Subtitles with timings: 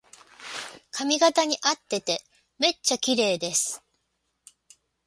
[0.89, 2.23] 髪型にあってて
[2.57, 3.83] めっちゃきれいです